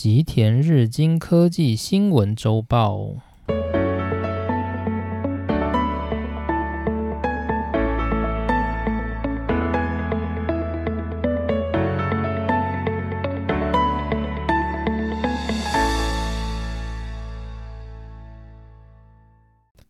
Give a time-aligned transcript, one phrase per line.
[0.00, 3.14] 吉田日经科技新闻周报。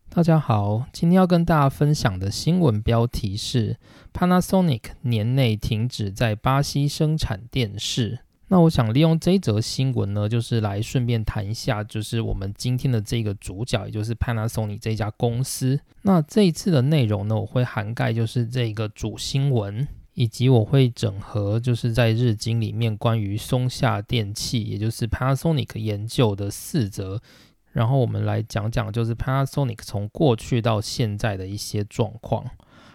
[0.09, 3.77] 大家好，今天要跟大家分享的新闻标题是
[4.11, 8.21] Panasonic 年内停止在巴西生产电视。
[8.51, 15.79] 那我想利用这一则新闻呢，就是来顺便谈一下，就是我们今天的这个主角，也就是 Panasonic 这家公司。
[16.01, 27.21] 那这一次的内容呢，我会涵盖就是这个主新闻，以及我会整合就是在日经里面关于松下电器，也就是 Panasonic 研究的四则。
[27.71, 32.43] 然后我们来讲讲，就是 Panasonic 从过去到现在的一些状况。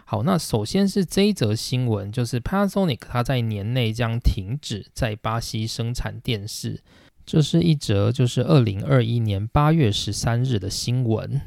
[0.07, 6.83] 好，那首先是这一则新闻，就是 Panasonic 它在年内将停止在巴西生产电视。
[7.25, 11.41] 这是一则就是二零二一年八月十三日的新闻。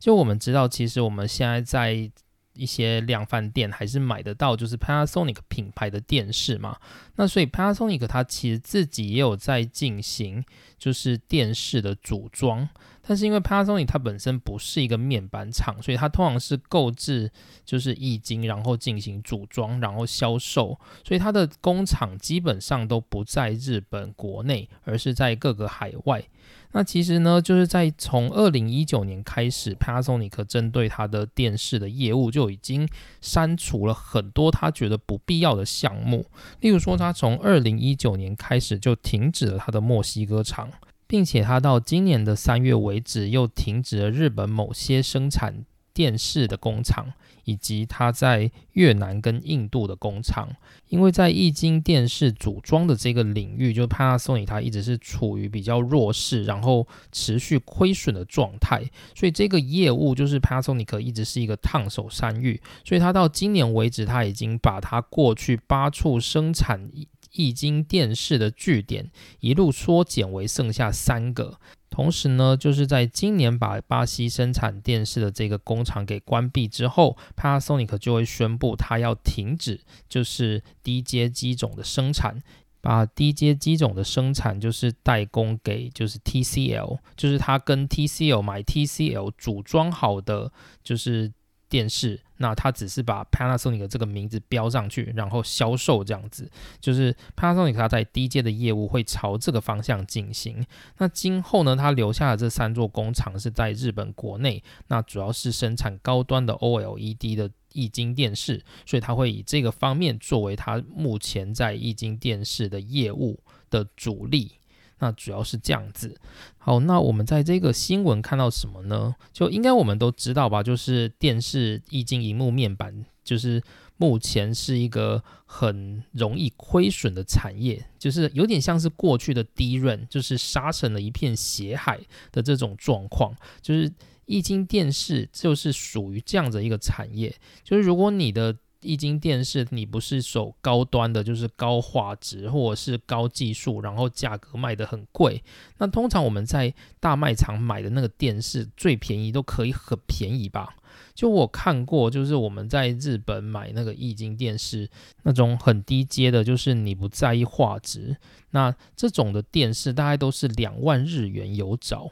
[0.00, 2.10] 就我们知道，其实我们现在在
[2.54, 6.78] 一些量贩店还是买得到，就是 Panasonic 品牌的电视嘛。
[7.14, 10.44] 那所以 Panasonic 它其实自己也有在进行。
[10.76, 12.66] 就是电视的组装，
[13.10, 17.28] 但是因为 Panasonic 它本身不是一个面板厂，所以它通常是购置
[17.64, 26.22] 就是液晶，然后进行组装，然后销售，所以它的工厂基本上都不在日本国内，而是在各个海外。
[26.70, 32.88] 那其实呢，就是在从二零一九年开始，Panasonic 针对它的电视的业务就已经
[33.20, 36.24] 删除了很多他觉得不必要的项目。
[36.60, 40.70] 例如说，他从二零一九年开始就停止了他的墨西哥厂，
[41.10, 47.12] 并且他到今年的三月为止又停止了日本某些生产电视的工厂。
[47.44, 50.48] 以及它在越南跟印度的工厂，
[50.88, 58.84] 因为在液晶电视组装的这个领域，就 Panasonic 它一直是处于比较弱势，然后持续亏损的状态，
[59.16, 66.88] 所以这个业务就是 Panasonic 一直是一个烫手山芋，所以它到今年为止，它已经把它过去八处生产
[67.32, 69.10] 液晶电视的据点
[69.40, 71.58] 一路缩减为剩下三个。
[71.88, 82.40] 同时呢，就是在今年把巴西生产电视的这个工厂给关闭之后，Panasonic 就会宣布它要停止就是低阶机种的生产，
[82.80, 90.52] 把低阶机种的生产就是代工给就是 TCL，就是它跟 TCL 买 TCL 组装好的
[90.84, 91.32] 就是
[91.68, 92.20] 电视。
[92.42, 100.64] 那他只是把 Panasonic 的这个名字标上去，然后销售这样子，就是 Panasonic 它在低阶的业务会朝这个方向进行。
[100.96, 114.59] 那今后呢，它留下的这三座工厂是在日本国内，那主要是生产高端的 OLED 的液晶电视，所以它会以这个方面作为它目前在液晶电视的业务的主力。
[115.00, 116.18] 那主要是这样子。
[116.56, 119.14] 好，那我们在这个新闻看到什么呢？
[119.32, 123.62] 就应该我们都知道吧，就是电视液晶荧幕面板，就是
[123.96, 131.98] 目前是一个很容易亏损的产业，就是有点像是过去的低润，就是杀成了一片血海
[132.30, 133.34] 的这种状况。
[133.60, 133.90] 就是
[134.26, 137.34] 液晶电视就是属于这样的一个产业，
[137.64, 145.42] 就是如果你的液晶电视，你不是走高端的，就是高画质或者是高技术，然后价格卖得很贵。
[145.78, 150.76] 那通常我们在大卖场买的那个电视，最便宜都可以很便宜吧？
[151.14, 154.88] 就我看过，就是我们在日本买那个液晶电视，
[155.22, 158.16] 那种很低阶的，就是你不在意画质，
[158.50, 162.10] 那这种的电视大概都是两万日元有找。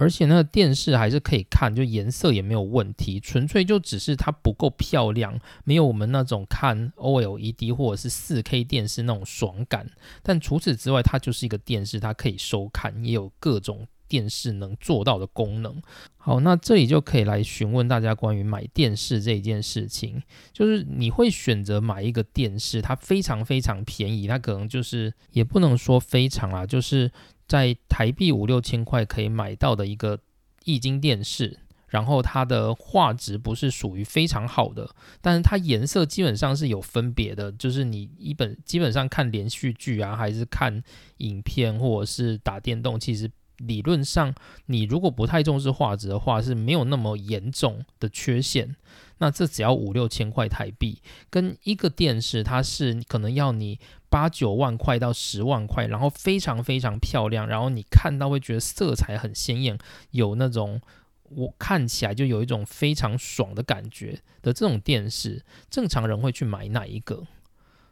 [0.00, 9.86] 而且那个电视还是可以看，就颜色也没有问题，纯粹就只是它不够漂亮，没有我们那种看 OLED 或者是四 K 电视那种爽感。
[10.22, 15.82] 但除此之外，它就是一个电视，它可以收看，也有各种电视能做到的功能。
[16.16, 20.22] 好，那这里就可以来询问大家关于买电视这一件事情，
[20.54, 27.12] 就是你会选择买一个电视，它非常非常便宜，它可能就是也不能说非常啊，就是。
[27.50, 30.20] 在台币五六千块可以买到的一个
[30.66, 31.58] 液晶电视，
[31.88, 34.88] 然后它的画质不是属于非常好的，
[35.20, 40.80] 但是它颜色基本上是有分别的，就是你一本基本上看连续剧啊，还是看
[41.16, 44.32] 影片或者是打电动，其实理论上
[44.66, 48.76] 你如果不太重视画质的话，是没有那么严重的缺陷。
[49.18, 53.80] 那这只要五六千块台币，跟一个电视它是可能要你。
[54.10, 59.78] 八九万块到十万块，然后非常非常漂亮，然后你看到会觉得色彩很鲜艳，
[60.10, 60.80] 有那种
[61.28, 67.24] 我看起来就有一种非常爽的感觉的这种电视，正常人会去买哪一个？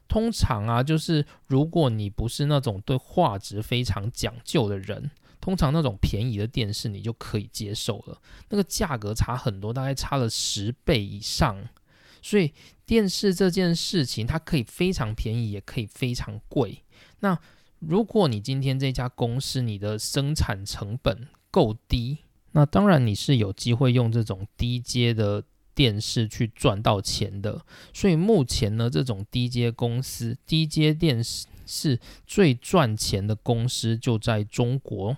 [0.08, 5.10] 通常啊，就是如果你不是那种对画质非常讲究的人，
[5.40, 8.18] 通常那种便宜的电视你就可以接受了。
[8.48, 11.56] 那个价格差很多，大概差了十倍以上。
[12.22, 12.52] 所以
[12.86, 16.82] 电视这件事情，它可以非常便宜，也可以非常贵。
[17.20, 17.38] 那
[17.80, 22.18] 如果你今天这家公司你的生产成本够低，
[22.52, 25.44] 那当然你是有机会用这种低阶的
[25.74, 27.64] 电视去赚到钱的。
[27.92, 35.16] 所以目前呢，这种低阶公司、低阶电视是最赚钱的公司，就在中国。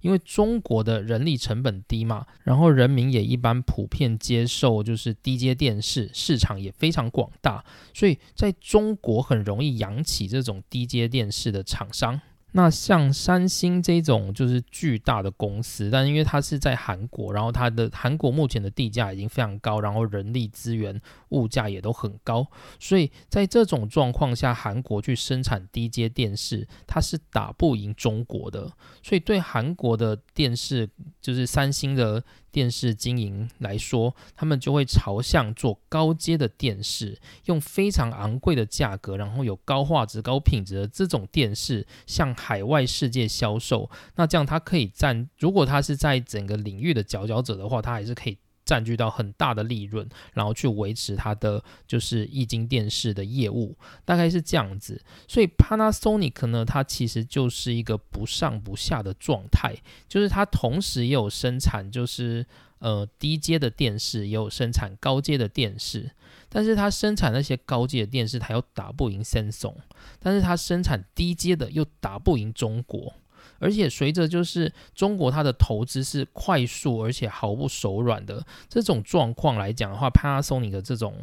[0.00, 12.20] 因为中国的人力成本低嘛，然后人民也一般普遍接受就是低阶电视，市场也非常广大，所以在中国很容易养起这种低阶电视的厂商。
[12.52, 21.00] 那像三星这种就是巨大的公司，但因为它是在韩国，然后它的韩国目前的地价已经非常高，然后人力资源、
[21.30, 22.46] 物价也都很高，
[22.78, 28.70] 所以在这种状况下，韩国去生产低阶电视，它是打不赢中国的。
[29.02, 30.88] 所以对韩国的电视，
[31.20, 32.22] 就是三星的。
[32.52, 43.90] 电视经营来说，他们就会朝向做高阶的电视，用非常昂贵的价格，然后有高画质、高品质的这种电视向海外世界销售。
[44.16, 48.38] 那这样它可以占，如果它是在整个领域的佼佼者的话，它还是可以。
[48.70, 55.02] 占据到很大的利润，然后去维持它的就是液晶电视的业务，大概是这样子。
[55.26, 59.74] 所以 Panasonic 呢，它其实就是一个不上不下的状态，
[60.06, 62.46] 就是它同时也有生产就是
[62.78, 66.12] 呃低阶的电视，也有生产高阶的电视，
[66.48, 69.74] 但是它生产那些高阶的电视，它又打不赢 Samsung，
[70.20, 73.14] 但是它生产低阶的又打不赢中国。
[73.60, 81.14] 而且随着就是中国它的投资是快速而且毫不手软的这种状况来讲的话，Panasonic 这种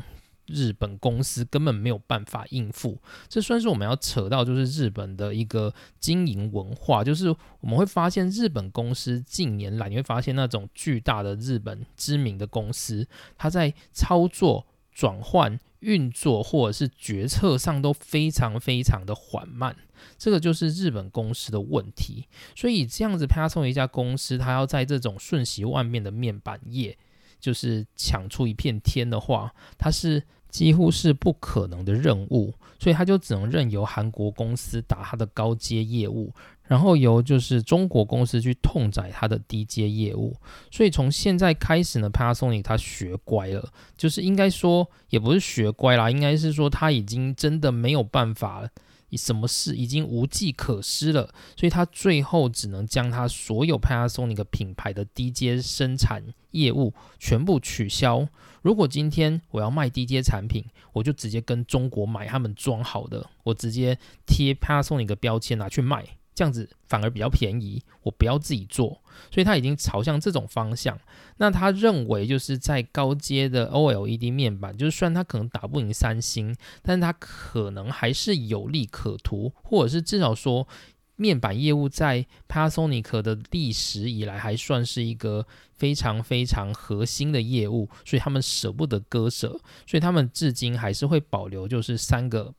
[0.46, 2.98] 日本公司根本没有办法应付。
[3.28, 7.30] 这算是我们要扯到就是日本的一个经营文化，就是
[7.60, 13.06] 我们会发现日本公司近年来你会发现那种巨大的日本知名的公司，
[13.38, 14.66] 它在操作
[14.98, 15.60] 转换。
[15.82, 19.76] 运作或者是决策上都非常非常的缓慢，
[20.18, 22.26] 这个就是日本公司的问题。
[22.56, 26.98] 所以这样子，p a 送一家公司，它要在这种瞬息万变的面板业，
[27.40, 32.56] 就是抢出一片天的话，它是几乎是不可能的任务。
[32.80, 36.34] 所以他就只能任由韩国公司打他的高阶业务。
[36.68, 40.36] 然后由就是中国公司去痛宰它的低阶业务，
[40.70, 48.70] 所以从现在开始呢，Panasonic 它学乖了，就是应该说也不是学乖啦，应该是说它已经真的没有办法，
[49.14, 56.22] 什么事已经无计可施了，所以它最后只能将它所有 Panasonic 品牌的低阶生产
[56.52, 58.28] 业务全部取消。
[58.62, 66.06] 如果今天我要卖低阶产品，我就直接跟中国买他们装好的，我直接贴 Panasonic 标签拿去卖。
[66.38, 69.02] 这样子反而比较便宜，我不要自己做，
[69.32, 70.96] 所以他已经朝向这种方向。
[71.38, 80.68] 那他认为就是在高阶的 OLED 面板，就是虽然他可能打不赢三星，但是他可能还是有利可图，或者是至少说
[81.16, 92.54] 面板业务在 Panasonic 的历史以来还算是一个非常非常核心的业务，所以他们舍不得割舍，所以他们至今还是会保留就是三个。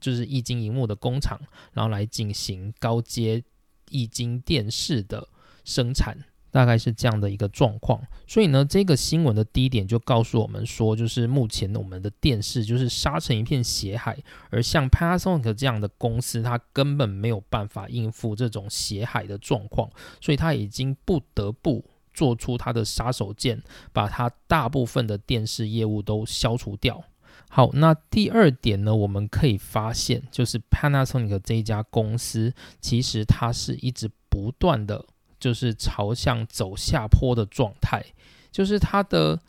[0.00, 1.38] 就是液晶荧幕的工厂，
[1.72, 3.42] 然后来进行高阶
[3.90, 5.26] 液晶电视的
[5.64, 6.16] 生产，
[6.50, 8.00] 大概是这样的一个状况。
[8.26, 14.18] 所以呢，这个新闻的低点就告诉我们说，就是目前我们的电视就是杀成一片血海，
[14.50, 23.60] 而像 Panasonic 这样的公司，它根本没有办法应付这种血海的状况，所以它已经不得不做出它的杀手锏，
[23.92, 27.02] 把它大部分的电视业务都消除掉。
[27.50, 35.06] 好，那第二点呢，我们可以发现，就是 Panasonic 这一家公司，其实它是一直不断的，
[35.40, 38.04] 就是朝向走下坡的状态，
[38.52, 39.40] 就是它的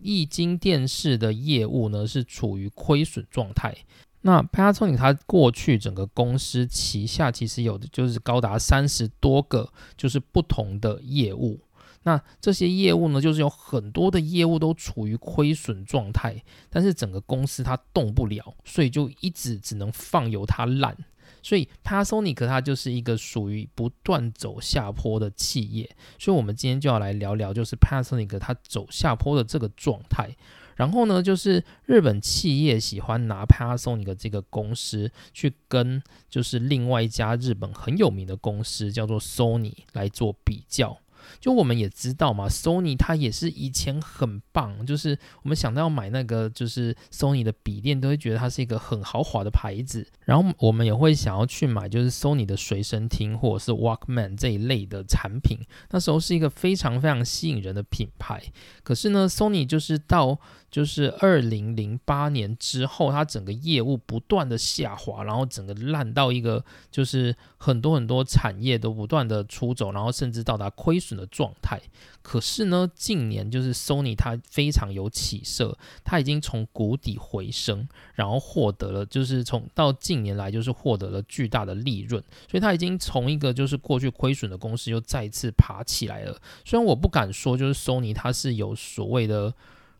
[0.00, 3.74] 液晶电视的业务呢是处于亏损状态。
[4.22, 11.60] 那 Panasonic 它过去整个公司旗下其实有的就是高达三十多个，就是不同的业务。
[12.04, 20.96] 那这些业务呢，就是有很多的业务都处于亏损状态，但是整个公司它动不了，所以就一直只能放由它烂。
[21.42, 25.96] 所以 Panasonic 它就是一个属于不断走下坡的企业。
[26.18, 30.34] 所以我们今天就要来聊聊，就是 Panasonic 它走下坡的这个状态。
[30.76, 40.98] 然后呢，就是日本企业喜欢拿 Panasonic 这个公司去跟就是另外一家日本很有名的公司叫做 Sony 来做比较。
[41.40, 50.06] 就我们也知道嘛，Sony 它也是以前很棒，就是我们想到要买那个就是 Sony 的笔电，都会觉得它是一个很豪华的牌子。
[50.24, 55.58] 然后我们也会想要去买就是 Sony 的随身听或者是 Walkman 这一类的产品。
[55.90, 58.42] 那时候是一个非常非常吸引人的品牌。
[58.82, 60.38] 可是呢，Sony 就是到
[60.74, 71.80] 就是二零零八年之后，它整个业务不断的下滑，然后整个烂到一个就是很多很多产业都不断的出走，然后甚至到达亏损的状态。
[72.22, 86.36] 可是呢，近年就是 Sony 它非常有起色，它已经从谷底回升，然后获得了就是从到近年来就是获得了巨大的利润，所以它已经从一个就是过去亏损的公司又再次爬起来了。
[86.64, 89.54] 虽然我不敢说就是 Sony 它是有所谓的。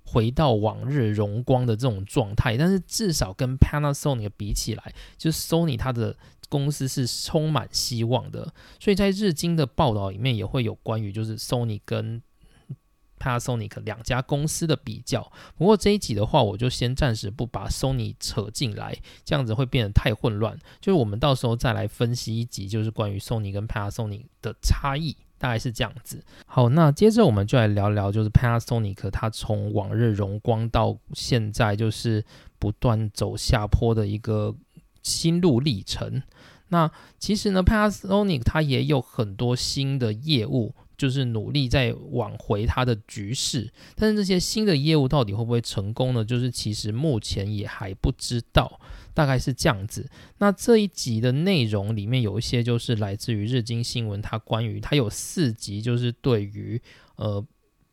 [0.05, 6.17] 回到往日荣光的这种状态，但是至少跟 Panasonic 比起来，就是 Sony 它的
[6.49, 8.53] 公司是充满希望的。
[8.79, 12.23] 所以在日经的报道里面也会有关于就是 Sony 跟
[13.19, 15.33] Panasonic 两家公司的比较。
[15.57, 20.59] 不过这一集的话，我就先暂时不把 Sony 扯进来，这样子会变得太混乱。
[20.81, 25.17] 就是我们到时候再来分析一集，就是关于 Sony 跟 Panasonic 的差异。
[25.45, 26.25] 大概是这样子。
[26.47, 32.25] 好，那接着我们就来聊聊，就是 Panasonic 它从往日荣光到现在就是
[32.59, 34.55] 不断走下坡的一个
[35.03, 36.23] 心路历程。
[36.69, 43.71] 那其实呢，Panasonic 它也有很多新的业务，就是努力在挽回它的局势。
[43.95, 46.25] 但是这些新的业务到底会不会成功呢？
[46.25, 48.81] 就是其实目前也还不知道。
[49.15, 50.11] 大概是这样子。
[50.39, 56.81] 那这一集的内容里面有一些就是来自于日经新闻，它关于它有四集，就是对于
[57.17, 57.43] 呃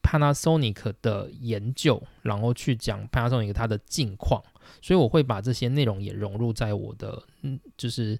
[0.02, 4.44] Panasonic 的研究，然后去讲 Panasonic 它的近况。
[4.82, 8.18] 所以我会把这些内容也融入在我的嗯就是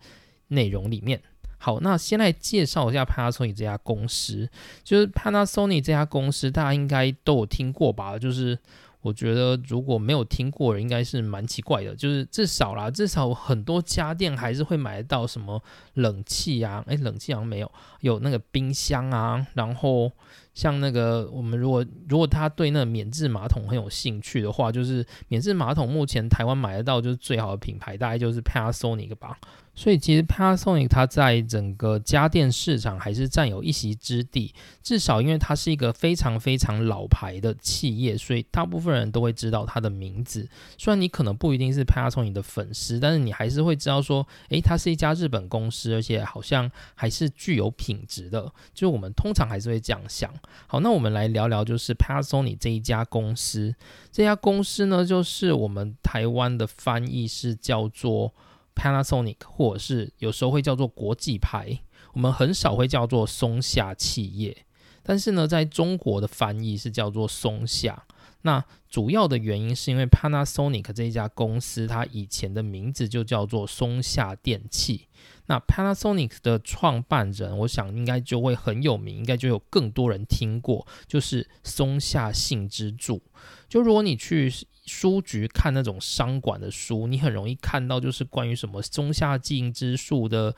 [0.50, 1.20] 内容里面。
[1.58, 4.48] 好，那先来介绍一下 Panasonic 这家公司。
[4.84, 8.20] 就是 Panasonic 这家公司，大家应该都有听过吧？
[8.20, 8.60] 就是。
[9.02, 11.96] 我觉得如果没有听过，应该是蛮奇怪的。
[11.96, 15.62] 就是至少啦，至少很多家电还是会买得到什么
[15.96, 16.84] 冷气啊？
[16.88, 19.46] 诶，冷气好像没有，有那个冰箱啊。
[19.56, 20.12] 然后
[20.54, 29.38] 像那个我们如果如果他对那个免治马桶很有兴趣的话，就是免治马桶目前台湾买得到就是最好的品牌，大概就是 Panasonic 吧。
[29.74, 40.48] 所以其实 Panasonic 它在整个家电市场还是占有一席之地，至少因为它是一个非常非常老牌的企业，所以大部分人都会知道它的名字。
[40.78, 48.52] 虽然你可能不一定是 Panasonic 的粉丝，但是你还是会知道说，诶，它是一家日本公司，而且好像还是具有品质的。
[48.74, 50.32] 就我们通常还是会这样想。
[50.68, 53.74] 好，那我们来聊聊就是 Panasonic 这一家公司。
[54.12, 58.34] 这家公司呢，就是我们台湾的翻译是叫做。
[58.76, 61.80] Panasonic，或者是有时候会叫做国际牌，
[62.14, 64.66] 我们很少会叫做松下企业。
[65.04, 68.06] 但是呢，在中国的翻译是叫做松下。
[68.44, 75.08] 那主要的原因是因为 Panasonic 这一家公司，它以前的名字就叫做松下电器。
[75.52, 83.22] 那 Panasonic 的创办人，我想应该就会很有名，应该就有更多人听过，就是松下幸之助。
[83.68, 84.50] 就如果你去
[84.86, 90.56] 书局看那种商管的书，你很容易看到就是关于什么松下幸之助的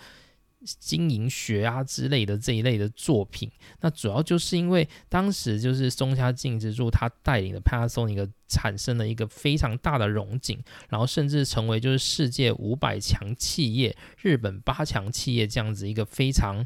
[0.80, 3.52] 经营学啊之类的这一类的作品。
[3.82, 16.66] 那主要就是因为当时就是松下幸之助他带领的 Panasonic 产生了一个非常大的荣景，然后甚至成为就是世界五百强企业、日本八强企业这样子一个非常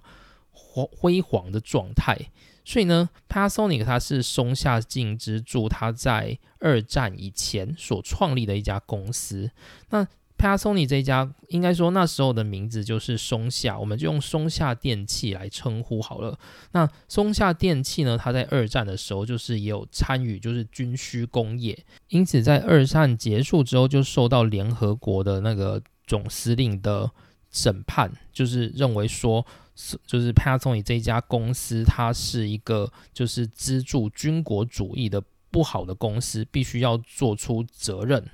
[0.51, 2.18] 辉辉煌的状态。
[2.66, 9.50] 所以呢，Panasonic 它是松下幸之助他在二战以前所创立的一家公司。
[9.89, 10.06] 那
[10.38, 16.38] Panasonic 这家应该说那时候的名字就是松下，我们就用松下电器来称呼好了。
[16.72, 21.77] 那松下电器呢，它在二战的时候就是也有参与就是军需工业，
[22.10, 27.12] 因此在二战结束之后就受到联合国的那个总司令的
[27.50, 29.46] 审判，就是认为说。
[30.08, 38.27] 就是 Panasonic 这家公司，它是一个就是资助军国主义的不好的公司，必须要做出责任。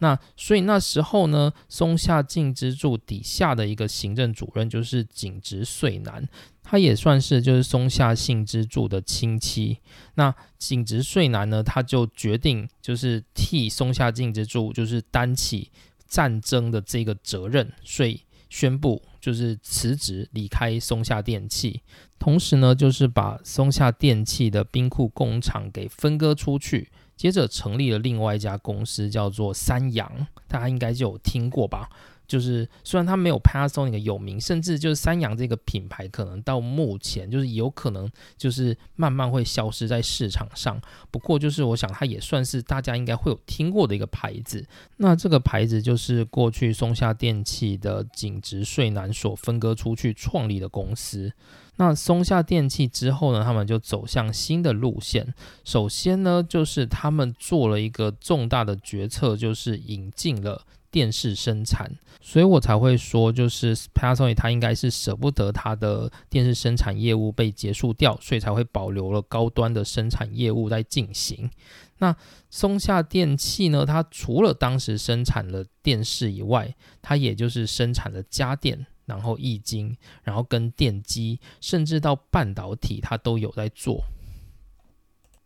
[0.00, 6.28] 那所以那时候呢，松下幸之助底下的一个行政主任就是井植穗男，
[6.62, 9.78] 他也算是就是松下幸之助的亲戚。
[10.14, 15.70] 那井植穗男呢，他就决定就是替松下幸之助就是担起
[16.06, 19.02] 战争的这个责任，所以宣布。
[19.20, 21.82] 就是辞职离开松下电器，
[22.20, 31.90] 同时呢，就是把松下电器的冰库工厂给分割出去，接着成立了另外一家公司，叫做三洋，大家应该就有听过吧？
[32.28, 38.06] 就是虽然它没有 Panasonic 有名，甚至就是三洋这个品牌，可能到目前就是有可能
[38.36, 40.78] 就是慢慢会消失在市场上。
[41.10, 44.62] 不过就是我想它也算是大家应该会有听过的一个牌子。
[44.98, 51.32] 那这个牌子就是过去松下电器的井植穗男所分割出去创立的公司。
[51.78, 55.34] 那松下电器之后呢，他们就走向新的路线。
[55.64, 60.62] 首先呢，就是他们做了一个重大的决策，就是引进了。
[60.90, 61.86] 电视生产，
[62.18, 71.50] 所以我才会说，就是 Panasonic 它应该是舍不得它的电视生产业务被结束掉，所以才会保留了高端的生产业务在进行。
[71.98, 72.16] 那
[72.48, 73.84] 松下电器呢？
[73.84, 84.04] 它除了当时生产了电视以外，它也就是生产了家电，然后易经，然后跟电机，甚至到半导体，它都有在做。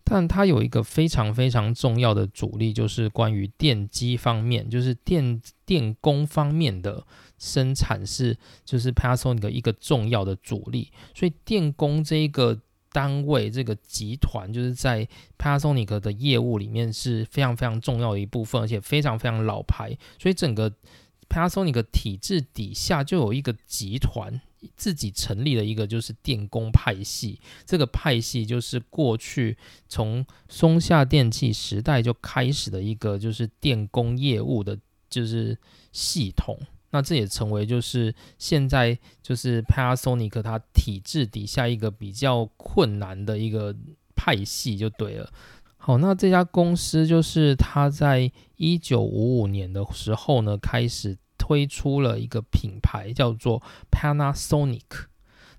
[0.04, 7.07] 但它有一个非常非常重要的主力，就是关于电机方面，就是电电工方面的
[7.38, 10.90] 生产是，就是 Panasonic 一个重要的主力。
[11.14, 19.97] 所以电工这一个单位，这个集团，就是在 Panasonic 的业务里面是非常非常重要的一部分，而且非常非常老牌。
[20.19, 20.71] 所以整个
[21.32, 24.40] Panasonic 体制底下就有一个集团。
[24.76, 29.58] 自己成立了一个就是电工派系，这个派系就是过去
[29.88, 34.78] 从松下电器时代就开始的一个就是电工业务的，
[35.10, 35.58] 就是
[35.90, 36.56] 系统。
[36.90, 43.74] 那这也成为就是现在就是 Panasonic 它体制底下一个比较困难的一个
[44.14, 45.28] 派系就对了。
[45.84, 51.18] 好，那这家公司就是它在一九五五年的时候呢开始。
[51.38, 53.60] 推出了一个品牌叫做
[53.90, 55.06] Panasonic。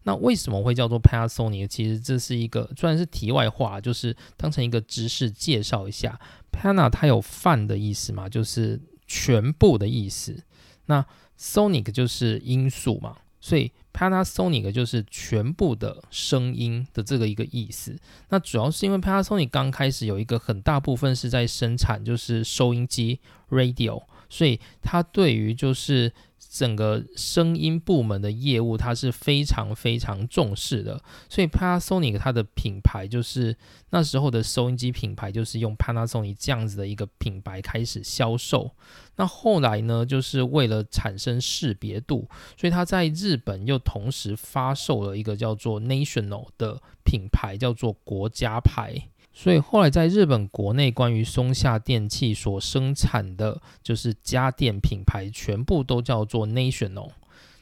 [0.04, 1.68] 那为什么会叫做 Panasonic？
[1.68, 6.18] 其实这是一个，虽然是题外话，就是当成一个知识介绍一下。
[6.54, 10.46] Pana 它有泛的意思嘛，就是全部的意思。
[10.86, 11.06] 那
[11.38, 17.94] Sonic 就是音素嘛，所以 Panasonic 就是全部的声音的这个一个意思。
[18.30, 23.20] 那主要是因为 Panasonic 刚开始有一个很大部分是在生产就是收音机
[23.50, 24.02] Radio。
[24.30, 26.12] 所以，它对于就是
[26.50, 31.02] 整个声音部门的业务，它是非常非常重视的。
[31.30, 33.56] 所以，Panasonic 它的品牌就是
[33.90, 38.72] 那时候的收音机品牌，就是用 Panasonic 这样子的一个品牌开始销售。
[39.16, 49.10] 那后来呢，就是为了产生识别度，所以它在日本又同时发售了一个叫做 National 的品牌，叫做国家牌。
[49.34, 57.10] 所以后来在日本国内，关于松下电器所生产的就是家电品牌，全部都叫做 National。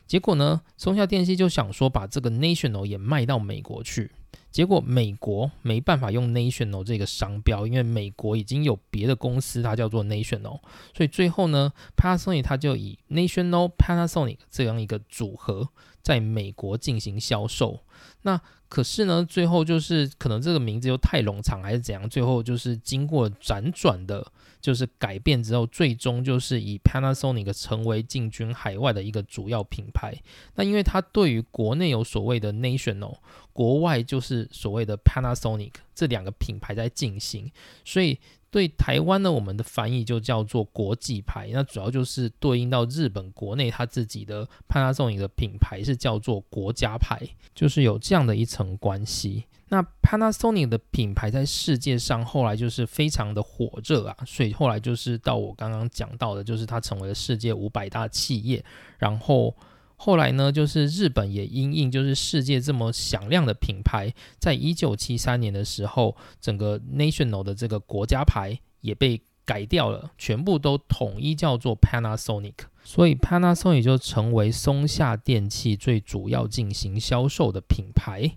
[0.06, 4.12] 结果呢，松下电器就想说把这个 National 也卖到美国去。
[4.52, 10.60] 结果美国没办法用 National 这个商标，因为美国已经有别的公司，它叫做 National。
[10.94, 15.70] 所以最后呢，Panasonic 它就以 National Panasonic 这样一个组合，
[16.02, 17.80] 在美国进行销售。
[18.24, 22.10] 那可是呢，最后就是可能这个名字又太冗长，还是怎样？
[22.10, 24.26] 最后就是经过辗转的，
[24.62, 30.16] 就是改变之后，最终就是以 Panasonic 成为进军海外的一个主要品牌。
[30.56, 33.18] 那因为它对于国内有所谓的 National，
[33.54, 37.52] 国外就是所谓的 Panasonic 这两个品牌在进行，
[37.86, 38.18] 所以。
[38.54, 47.18] 对台湾呢，我们的翻译就叫做国际牌，那主要就是对应到日本国内它自己的 Panasonic 的品牌是叫做国家牌，
[47.56, 49.46] 就是有这样的一层关系。
[49.70, 58.62] 那 Panasonic 的品牌在世界上后来就是非常的火热啊，所以后来就是到我刚刚讲到的，就是它成为了世界五百大企业，
[58.98, 59.56] 然后。
[60.04, 78.32] 后来呢，就是日本也因应就是世界这么响亮的品牌，在一九七三年的时候，整个 national 的这个国家牌也被改掉了，全部都统一叫做 Panasonic，所以 Panasonic 就成为松下电器最主要进行销售的品牌。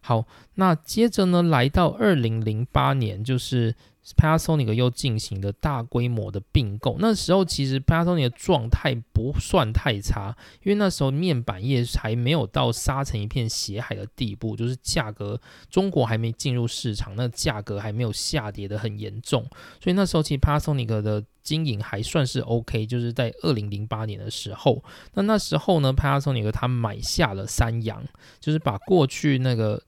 [0.00, 3.76] 好，那接着呢，来到二零零八年，就是。
[4.16, 15.40] Panasonic 又进行了大规模的并购，那时候其实 Panasonic 的状态不算太差，因为那时候面板业还没有到杀成一片血海的地步，就是价格
[15.70, 19.42] 中国还没进入市场，那价格还没有下跌的很严重，
[19.80, 28.04] 所以那时候其实 Panasonic 的经营还算是 OK，就是在二零零八年的时候，那那时候呢，Panasonic 他买下了三洋，
[28.38, 29.82] 就是把过去那个。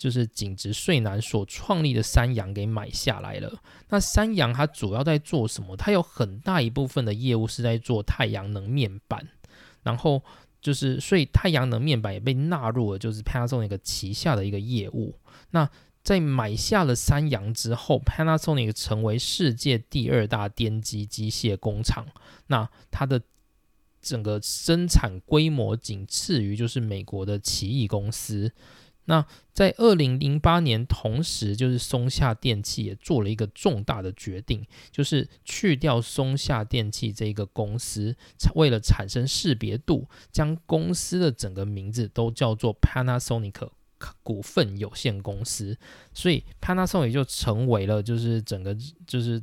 [0.00, 3.60] 就是景直税男所创立的三洋给买下来了。
[3.90, 5.76] 那三洋它主要在做什么？
[5.76, 9.28] 它有很大一部分的业务是在做太阳能面板，
[9.82, 10.22] 然后
[10.62, 15.14] 就是所以太阳能面板也被纳入了，就是 Panasonic 旗下的一个业务。
[15.50, 15.68] 那
[16.02, 22.06] 在买下了三洋之后，Panasonic 成为世界第二大电机机械工厂。
[22.46, 23.20] 那它的
[24.00, 28.50] 整个生产规模仅次于就是美国的奇异公司。
[29.06, 38.16] 那在二零零八年，同时就是松下电器也做了一个重大的决定，就是去掉松下电器这个公司，
[38.54, 43.68] 为了产生识别度，将公司的整个名字都叫做 Panasonic
[44.22, 45.76] 股份有限公司，
[46.14, 49.42] 所以 Panasonic 就成为了就是整个就是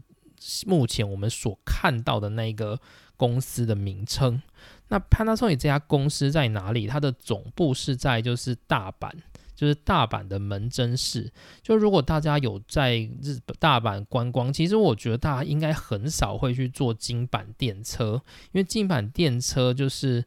[0.66, 2.80] 目前我们所看到的那个
[3.18, 4.42] 公司的名称。
[4.88, 6.88] 那 Panasonic 这家公司在哪里？
[6.88, 9.12] 它的总部是在就是大阪。
[9.58, 11.30] 就是大阪的门真市，
[11.62, 18.22] 就如果大家有在日本大阪观光，其实我觉得大家应该很少会去坐京板电车，
[18.54, 20.24] 因为京板电车就是。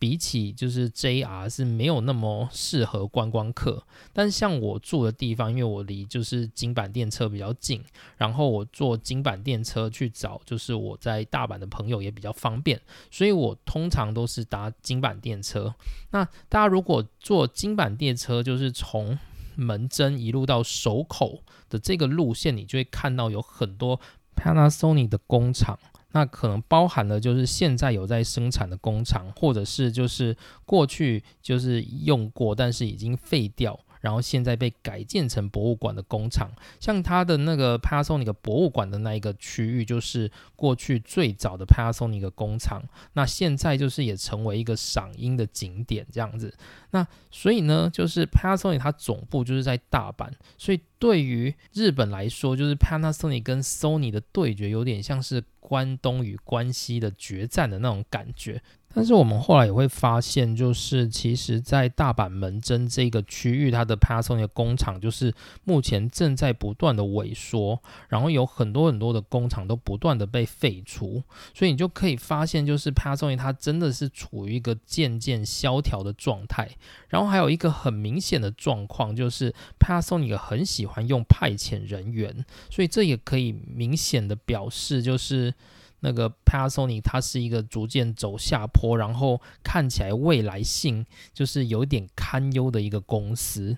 [0.00, 3.84] 比起就是 JR 是没有那么适合观光客，
[4.14, 7.84] 但像我住的地方，因为我离就是金板电车比较近，
[8.16, 15.74] 然后我坐金板电车去找就是我在大阪的朋友也比较方便，所以我通常都是搭金板电车。
[16.12, 19.18] 那大家如果坐金板电车，就是从
[19.54, 24.00] 门真一路到首口的这个路线，你就会看到有很多
[24.34, 25.78] Panasonic 的工厂。
[26.12, 33.78] 那可能包含了就是现在有在生产的工厂，或者是就是过去就是用过，但是已经废掉。
[34.00, 42.82] 然后现在被改建成博物馆的工厂，像它的那个 Panasonic 博物馆的那一个区域，就是过去最早的 Panasonic 工厂。
[43.12, 46.56] 那现在就是也成为一个赏樱的景点这样子。
[46.92, 58.62] 那所以呢，就是 Panasonic 它总部就是在大阪，所以对于日本来说，就是 Panasonic 跟 Sony 的对决，有点像是关东与关西的决战的那种感觉。
[58.92, 65.32] 但是我们后来也会发现，就是其实，在大阪门真这个区域，它的 Panasonic 工厂就是
[65.62, 71.22] 目前正在不断的萎缩，然后有很多很多的工厂都不断的被废除，
[71.54, 76.68] 所以你就可以发现，就是 Panasonic 它真的是处于一个渐渐萧条的状态。
[77.08, 85.54] 然后还有一个很明显的状况，就是 Panasonic 很喜欢用派遣人员，所以这也可以明显的表示，就是。
[86.02, 93.76] 那个 Panasonic 它是一个逐渐走下坡，然后看起来未来性就是有点堪忧的一个公司。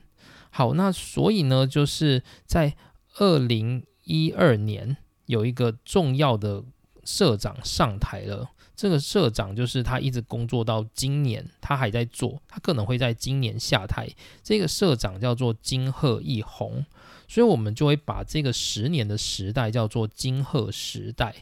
[0.51, 2.77] 好，那所以呢，就是在
[3.17, 4.97] 二零一二年
[5.27, 6.63] 有一个重要的
[7.03, 8.53] 社长上台了。
[8.77, 14.09] 这个社长就是他一直工作到今年，他还在做，他可能会在今年下台。
[14.45, 16.87] 这个社长叫做金鹤一弘，
[17.33, 21.35] 所以我们就会把这个十年的时代叫做金鹤时代。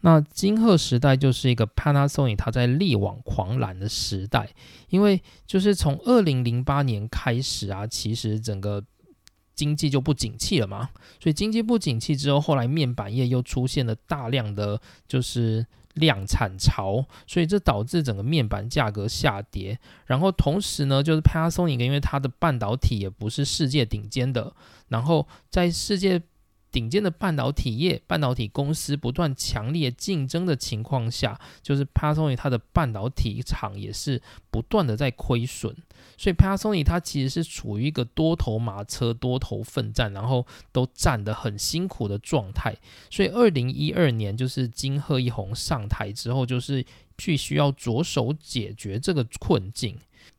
[0.00, 4.48] 那金鹤时代就是一个 Panasonic 它在力挽狂澜的时代，
[4.88, 8.82] 因为就是从二零零八年开始啊，其实整个
[9.54, 10.90] 经济就不景气了嘛，
[11.20, 19.78] 所以经济不景气之后，后来面板业又出现了大量的就是量产潮，所以这导致整个面板价格下跌。
[20.06, 24.54] 然后同时呢，就是 Panasonic 因为它的半导体也不是世界顶尖的，
[24.88, 26.22] 然后在世界。
[26.74, 35.72] 顶尖的半导体业、半导体公司不断强烈竞争的情况下，就是 Panasonic 它的半导体厂也是不断的在亏损，
[36.18, 42.74] 所以 Panasonic 它其实是处于一个多头马车、多头奋战，然后都战得很辛苦的状态。
[43.08, 46.84] 所以二零一二年就是金鹤一红上台之后，就是
[47.14, 49.96] 必须要着手解决这个困境。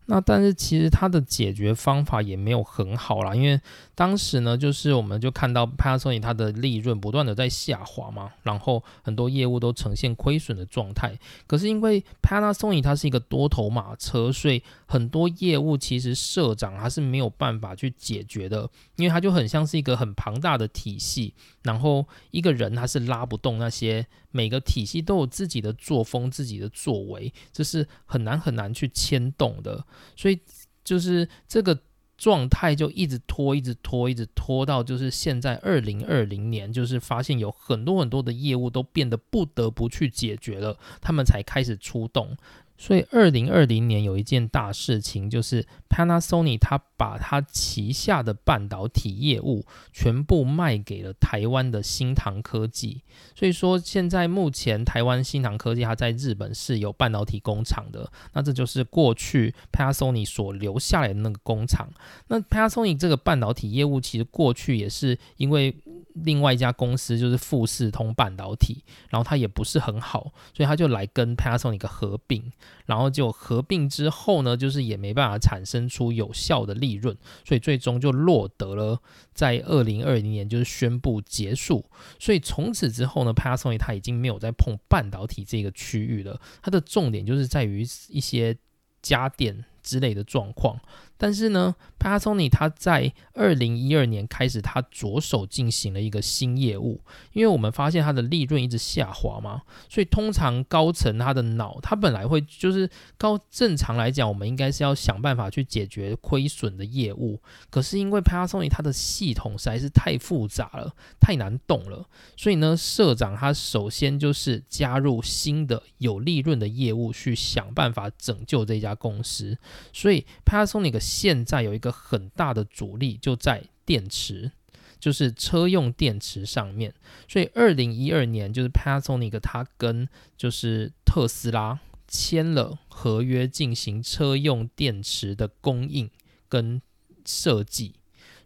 [0.07, 3.59] 那但是其实它的解决方法也没有很好啦，因为
[3.95, 11.17] 当时呢，就是我们就看到 Panasonic 它的利润不断的在下滑嘛，然后很多业务都呈现亏损的状态。
[11.47, 29.85] 可是因为 Panasonic 它是一个多头马车，所以很多业务其实社长他是没有办法去解决的，因为它就很像是一个很庞大的体系，然后一个人他是拉不动那些每个体系都有自己的作风、自己的作为，这是很难很难去牵动的。
[30.17, 30.37] 所以
[30.83, 31.79] 就是这个
[32.17, 42.35] 状态就一直拖，一直拖，一直拖到就是现在二零二零年，就是发现有很多很多的业务都变得不得不去解决了，他们才开始出动。
[42.77, 53.01] 所以，二零二零年有一件大事情，就是 Panasonic 它把它旗下的半导体业务全部卖给了台湾的新唐科技。
[53.33, 58.11] 所以说，现在目前台湾新唐科技它在日本是有半导体工厂的。
[58.33, 61.87] 那这就是过去 Panasonic 所留下来的那个工厂。
[62.27, 65.73] 那 Panasonic 这个半导体业务其实过去也是因为
[66.15, 72.51] 另外一家公司就是富士通半导体，然后它也不是很好，所以他就来跟 Panasonic 合并，
[72.85, 79.01] 然后就合并之后呢，就是也没办法产生出有效的利润，所以最终就落得了
[79.33, 81.85] 在二零二零年就是宣布结束。
[82.19, 88.57] 所以从此之后呢，Panasonic 它已经没有再碰半导体这个区域了，它的重点就是在于一些
[89.01, 89.65] 家电。
[89.85, 90.79] 之类的状况，
[91.15, 96.99] 但是呢，Panasonic 它在二零一二年开始，它着手进行了一个新业务，
[97.33, 119.55] 因为我们发现它的利润一直下滑嘛，所以通常高层他的脑，他本来会就是高正常来讲，我们应该是要想办法去解决亏损的业务，可是因为 Panasonic 它的系统实在是太复杂了，太难懂了，所以呢，社长他首先就是加入新的有利润的业务，去想办法拯救这家公司。
[119.93, 124.51] 所以，Panasonic 现在有一个很大的阻力就在电池，
[124.99, 126.93] 就是车用电池上面。
[127.27, 130.07] 所以，二零一二年就是 Panasonic 它跟
[130.37, 136.09] 就是特斯拉签了合约，进行车用电池的供应
[136.47, 136.81] 跟
[137.25, 137.95] 设计。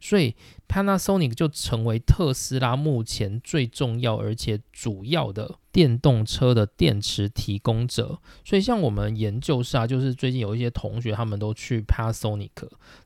[0.01, 0.33] 所以
[0.67, 8.19] ，Panasonic 就成为特斯拉目前最重要而且主要的电动车的电池提供者。
[8.45, 12.49] 所以，像我们研究室啊，就是最近有一些同学他们都去 Panasonic，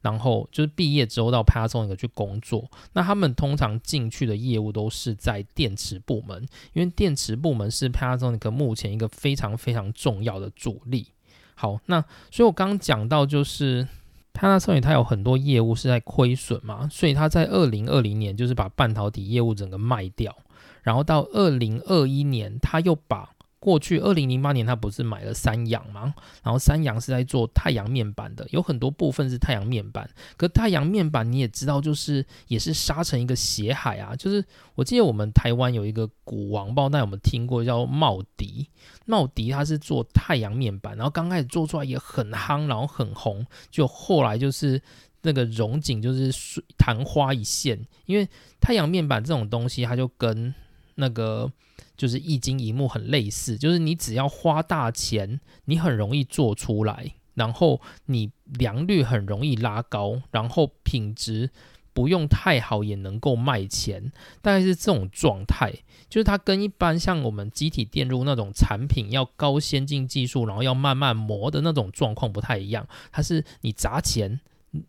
[0.02, 2.70] 然后就是毕业之后到 Panasonic 去工作。
[2.94, 11.08] 那他们通常进去的业务都是在电池部门，因为电池部门是 Panasonic 目前一个非常非常重要的主力。
[11.56, 13.88] 好，那所以我刚刚讲到就是。
[14.34, 20.36] Panasonic 它有很多业务是在亏损嘛，所以它在二零二零年就是把半导体业务整个卖掉，
[20.82, 23.30] 然后到二零二一年，它又把。
[23.64, 26.14] 过去二零零八年，他不是买了三洋吗？
[26.44, 30.10] 然后三洋是在做太阳面板的，有很多部分是太阳面板。
[30.36, 34.14] 可太阳面板你也知道，就是也是杀成一个血海啊！
[34.18, 34.44] 就是
[34.76, 38.68] 我记得我们台湾有一个股王，不知道有没有听过，叫茂迪。
[39.06, 44.82] 茂迪它是做太阳面板，然后刚开始做出来也很夯，然后很红，就后来就是
[45.22, 46.30] 那个融景就是
[46.78, 48.28] 昙花一现，因为
[48.60, 50.54] 太阳面板这种东西，它就跟
[50.96, 51.52] 那个。
[51.96, 61.52] 就是一晶一幕很类似，就是你只要花大钱，你很容易做出来，然后你良率很容易拉高，然后品质
[61.94, 65.72] 不用太好也能够卖钱，大概是这种状态。
[66.10, 72.88] 就是它跟一般像我们机体电路那种产品要高先进技术，然后要慢慢磨的那种状况不太一样。
[73.12, 74.42] 它是你砸钱，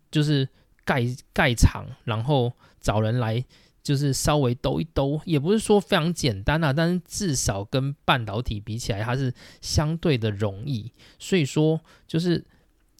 [0.09, 0.49] 就是
[0.83, 3.45] 盖盖厂，然后找人来。
[3.85, 10.91] 就是稍微兜一兜，也不是说非常简单啊，但是至少跟半导体比起来，它是相对的容易。
[11.19, 12.43] 所以说，就是。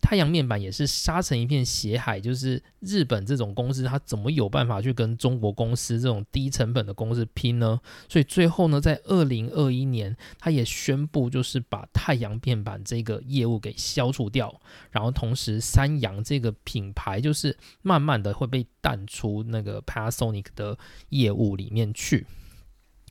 [0.05, 7.81] 太阳面板也是杀成一片血海，就是日本这种公司，它怎么有办法去跟中国公司这种低成本的公司拼呢？
[8.07, 20.77] 所以最后呢，在二零二一年，它也宣布就是把太阳面板这个业务给消除掉，然后同时三洋这个品牌就是慢慢的会被淡出那个 Panasonic 的
[21.09, 22.27] 业务里面去。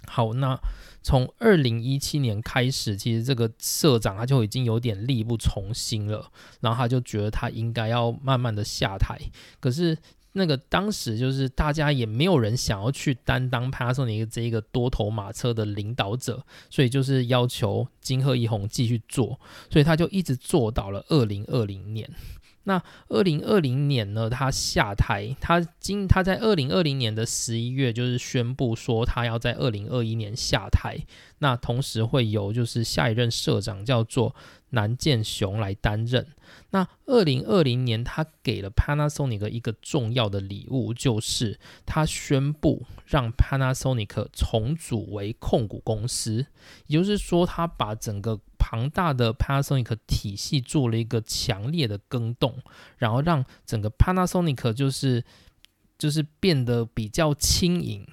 [0.06, 0.58] 好，那
[1.02, 9.18] 从二零一七年开始，其实这个社长他就已经有点力不从心了，然后他就觉得他应该要慢慢的下台。
[9.60, 9.96] 可是
[10.32, 19.38] 那个当时就是大家也没有人想要去担当 Panasonic 这一个多头马车的领导者，所以就是要求金鹤一红继续做，
[19.70, 22.10] 所以他就一直做到了二零二零年。
[22.64, 24.29] 那二零二零年呢？
[24.29, 30.98] 他下台，他今他在二零二零年的十一月就是宣布说他要在二零二一年下台。
[31.38, 34.35] 那同时会有就是下一任社长叫做
[34.74, 36.26] 南建雄来担任。
[36.70, 46.46] 那二零二零年他给了 Panasonic 一个重要的礼物，就是他宣布让 Panasonic 重组为控股公司，
[46.87, 52.58] 也就是说他把整个庞大的 Panasonic 体系做了一个强烈的更动，
[52.98, 55.24] 然后让整个 Panasonic 就是
[55.96, 58.06] 就是变得比较轻盈。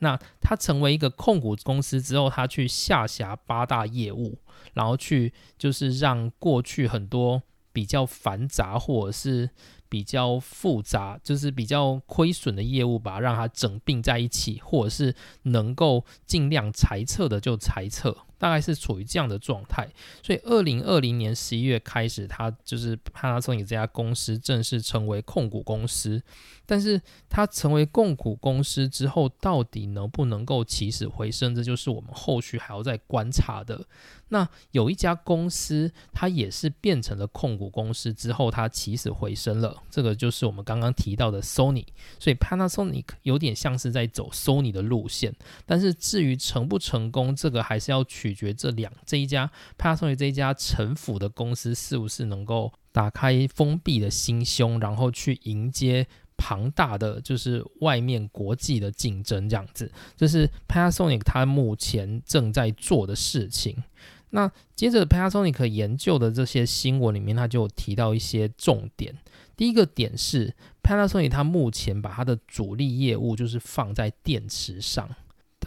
[0.00, 4.38] 那他成为一个控股公司之后，他去下辖八大业务，
[4.76, 9.50] 然后去就是让过去很多比较繁杂或者是。
[9.88, 19.86] 比较复杂，就是比较亏损的业务，吧让它整并在一起，或者是能够尽量裁撤的就裁撤，大概是处于这样的状态。
[20.24, 26.20] 所以，二零二零年十一月开始，它就是 Panasonic 这家公司正式成为控股公司。
[26.66, 33.86] 但是它成为共股公司之后，到底能不能够起死回生，这就是我们后续还要再观察的。
[34.28, 39.80] 那有一家公司，它也是变成了控股公司之后，它起死回生了。
[39.88, 41.84] 这个就是我们刚刚提到的 Sony。
[42.18, 45.32] 所以 Panasonic 有点像是在走 Sony 的路线。
[45.64, 49.48] 但是至于成不成功，这个还是要取决这两这一家
[49.78, 59.90] Panasonic 这一家城府的公司是不是能够打开封闭的心胸，然后去迎接庞大的就是外面国际的竞争这样子。
[60.16, 63.82] 这是 Panasonic 它目前正在做的事情。
[64.30, 69.16] 那接着 Panasonic 研究的这些新闻里面，它就提到一些重点。
[69.56, 75.08] 第一个点是 Panasonic 它目前把它的主力业务就是放在电池上。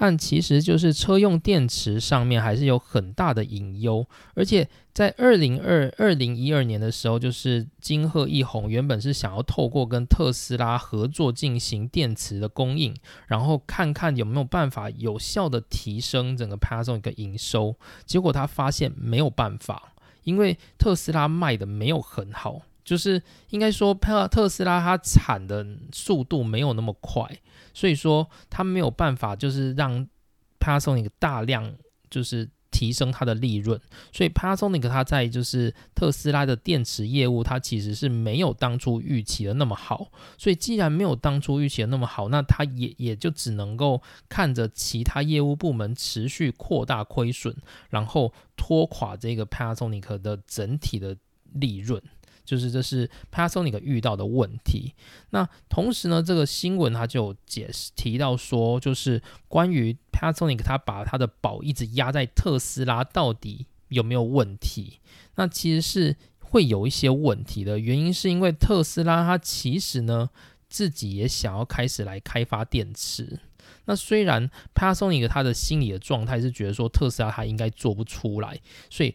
[0.01, 12.95] 但其实就是车用电池上面还是有很大的隐忧，而且在二零二二零一二年的时候，就是金鹤一红原本是想要透过跟特斯拉合作进行电池的供应，
[13.27, 19.91] 然后看看有没有办法有效的提升整个 Panasonic 营收，结果他发现没有办法，
[20.23, 22.62] 因为特斯拉卖的没有很好。
[22.85, 27.23] 就是应该说，特特斯拉它产的速度没有那么快，
[27.79, 30.05] 所以说它没有办法就是让
[30.59, 31.73] Panasonic 大量
[32.09, 33.79] 就是提升它的利润，
[34.11, 40.11] 所以 Panasonic 它在就是特斯拉的电池业务，它其实是没有当初预期的那么好。
[40.37, 47.55] 所以既然没有当初预期的那么好，那它也也就只能够看着其他业务部门持续扩大亏损，
[47.89, 51.15] 然后拖垮这个 Panasonic 的整体的
[51.53, 52.03] 利润。
[52.49, 54.95] 就是这是 Panasonic 遇到的问题。
[55.29, 64.99] 那同时呢，这个新闻它就解释提到说，就是关于 Panasonic 它把它的宝一直压在特斯拉，到底有没有问题？
[65.35, 67.77] 那其实是会有一些问题的。
[67.77, 70.31] 原因是因为特斯拉它其实呢
[70.67, 73.39] 自己也想要开始来开发电池。
[73.85, 78.59] 那虽然 Panasonic 它的心理的状态是觉得说特斯拉它应该做不出来，
[78.89, 79.13] 所以。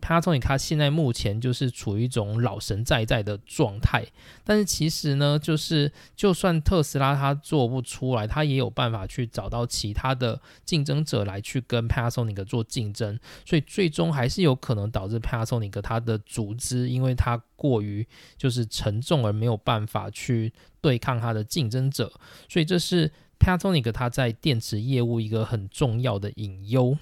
[0.00, 4.04] Panasonic 它现在目前就是处于一种老神在在的状态，
[4.44, 22.12] 但是其实呢，就是就算特斯拉它做不出来，它也有办法去找到其他的竞争者来去跟 Panasonic 做竞争，所以最终还是有可能导致 Panasonic 它的组织，因为它过于就是沉重而没有办法去对抗它的竞争者，
[22.48, 26.96] 所以这是 Panasonic 它在电池业务一个很重要的隐忧。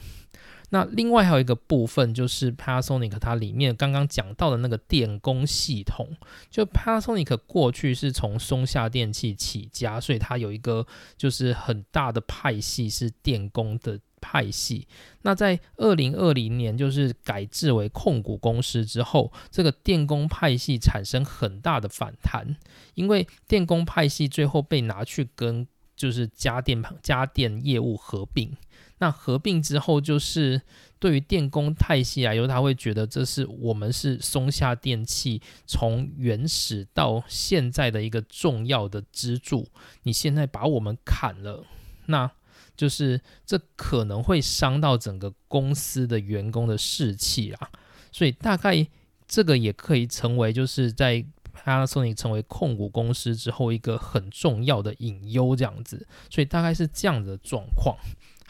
[0.74, 6.16] 那另外还有一个部分就是 Panasonic 它里面刚刚讲到的那个电工系统，
[6.48, 10.86] 就 Panasonic 过去是从松下电器起家，所以它有一个
[11.18, 14.88] 就是很大的派系是电工的派系。
[15.20, 22.56] 那在二零二零年就是改制为控股公司之后，这个电工派系产生很大的反弹，
[22.94, 28.56] 因为电工派系最后被拿去跟就是家电家电业务合并。
[29.02, 30.62] 那合并之后，就是
[31.00, 39.66] 对于电工派系来说，他会觉得这是我们是松下电器从原始到现在的一个重要的支柱。
[40.04, 41.64] 你现在把我们砍了，
[42.06, 42.30] 那
[42.76, 47.70] 就是这可能会伤到整个公司的员工的士气啊。
[48.12, 48.86] 所以大概
[49.26, 56.06] 这个也可以成为就是在 Panasonic 成为控股公司之后一个很重要的隐忧这样子。
[56.30, 57.96] 所以大概是这样的状况。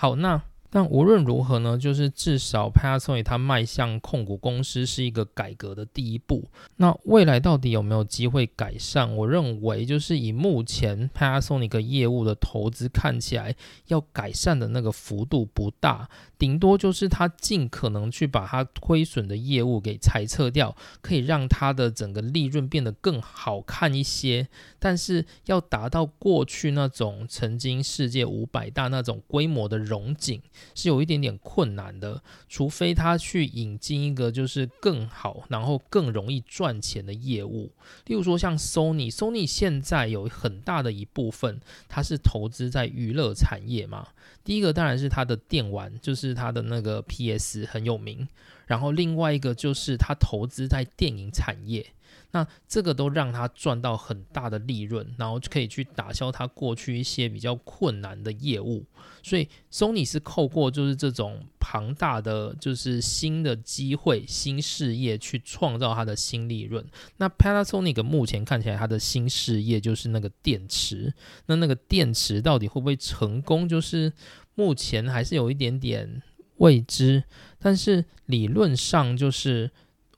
[0.03, 0.43] 好，那
[0.75, 6.49] 但无论如何呢，就是至少 Panasonic 它迈向控股公司是一个改革的第一步。
[6.77, 9.15] 那未来到底有没有机会改善？
[9.15, 13.55] 我认为就是以目前 Panasonic 业务的投资看起来，
[13.89, 16.09] 要改善的那个幅度不大。
[16.39, 24.49] 顶多就是它尽可能去把它亏损的业务给裁撤掉，可以让它的整个利润变得更好看一些。
[24.79, 30.43] 但是要达到过去那种曾经世界五百大那种规模的荣景，
[30.75, 32.23] 是有一点点困难的。
[32.49, 37.73] 除非他去引进一个就是更好，然后更容易赚钱的业务。
[38.07, 44.09] 例如说像 Sony，Sony 现在有很大的一部分，它是投资在娱乐产业嘛。
[44.45, 48.27] 第一个当然是它的电玩，就是它的那个 PS 很有名，
[48.67, 51.87] 然后另外一个就是它投资在电影产业。
[52.33, 58.85] 那这个都让他赚到很大的利润，然后就可以去打消他过去一些比较困难的业务。
[59.23, 66.85] 所以，Sony 是透过就是这种庞大的就是新的机会、新事业去创造它的新利润。
[67.19, 71.13] 那 Panasonic 目前看起来它的新事业就是那个电池。
[71.47, 74.13] 那那个电池到底会不会成功，就是
[74.55, 76.23] 目前还是有一点点
[76.57, 77.25] 未知。
[77.59, 79.71] 但是理论上就是。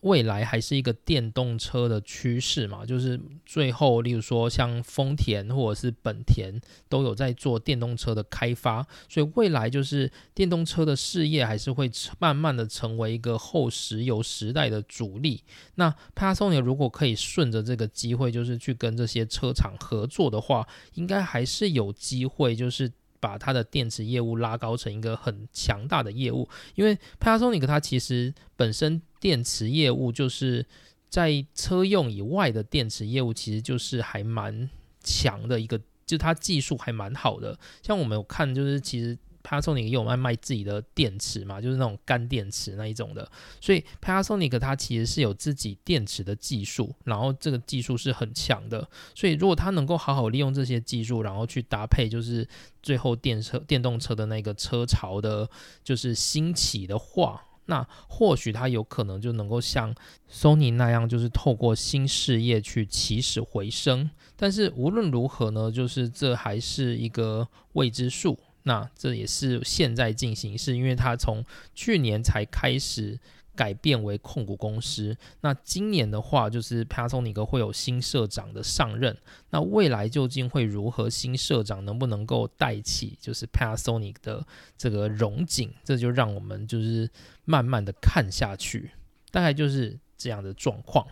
[0.05, 15.43] 未来还是一个电动车的趋势嘛，就是最后，例如说像丰田或者是本田都有在做电动车的开发，所以未来就是电动车的事业还是会慢慢的成为一个后石油时代的主力。
[15.77, 29.01] 那 Panasonic 如果可以顺着这个机会，就是去跟这些车厂合作的话，应该还是有机会，就是把它的电池业务拉高成一个很强大的业务，因为 Panasonic 它其实本身。
[29.25, 30.67] 电池业务就是
[31.09, 34.69] 在车用以外的电池业务，其实就是还蛮
[35.03, 37.59] 强的一个，就它技术还蛮好的。
[37.83, 43.27] 像我们有看，就是其实 Panasonic 也有卖卖自己的电池嘛，就是那种干电池那一种的。
[43.63, 48.87] 所以 Panasonic 它其实是有自己电池的技术，然后这个技术是很强的。
[49.15, 52.47] 所以如果它能够好好利用这些技术，然后去搭配，就是
[52.83, 55.49] 最后电车电动车的那个车潮的，
[55.83, 57.43] 就是兴起的话。
[57.67, 59.95] 那或许他有可能就能够像
[60.31, 64.11] Sony 那样，就是透过新事业去起死回生。
[64.37, 68.39] 但是无论如何呢，就是这还是一个未知数。
[68.65, 71.45] 那这也是现在进行是，因为他从
[71.75, 73.19] 去年才开始。
[73.57, 75.17] 改变为控股公司。
[75.41, 79.17] 那今年的话，就是 Panasonic 会有新社长的上任。
[79.51, 81.09] 那未来究竟会如何？
[81.09, 84.45] 新社长能不能够带起就是 Panasonic 的
[84.77, 85.73] 这个荣景？
[85.85, 87.09] 这就让我们就是
[87.45, 88.91] 慢慢的看下去。
[89.31, 91.07] 大概就是这样的状况。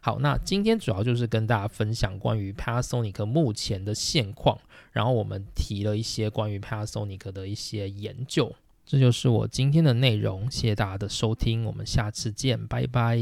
[0.00, 4.58] 好，那今天主要就是跟大家分享关于 Panasonic 目前的现况，
[4.92, 8.54] 然后我们提了一些关于 Panasonic 的一些研究。
[8.90, 13.18] 这就是我今天的内容，谢谢大家的收听，我们下次见，拜拜。